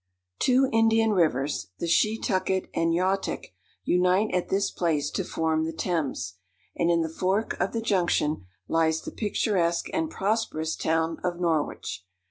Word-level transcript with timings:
Two 0.39 0.67
Indian 0.73 1.11
rivers, 1.13 1.67
the 1.77 1.85
Shetucket 1.85 2.69
and 2.73 2.91
Yautick, 2.91 3.53
unite 3.83 4.33
at 4.33 4.49
this 4.49 4.71
place 4.71 5.11
to 5.11 5.23
form 5.23 5.63
the 5.63 5.71
Thames, 5.71 6.39
and 6.75 6.89
in 6.89 7.01
the 7.01 7.07
fork 7.07 7.53
of 7.59 7.71
the 7.71 7.81
junction 7.83 8.47
lies 8.67 9.01
the 9.03 9.11
picturesque 9.11 9.89
and 9.93 10.09
prosperous 10.09 10.75
town 10.75 11.19
of 11.23 11.39
Norwich. 11.39 12.03